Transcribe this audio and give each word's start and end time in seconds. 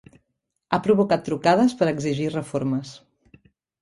Ha 0.69 0.79
provocat 0.87 1.21
trucades 1.29 1.75
per 1.83 1.91
exigir 1.91 2.33
reformes. 2.33 2.95